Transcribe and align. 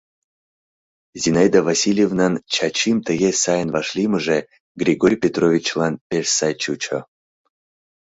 Зинаида 1.21 1.59
Васильевнан 1.67 2.33
Чачим 2.53 2.97
тыге 3.07 3.29
сайын 3.43 3.69
вашлиймыже 3.75 4.39
Григорий 4.81 5.21
Петровичлан 5.23 5.93
пеш 6.07 6.25
сай 6.37 6.53
чучо. 6.61 6.99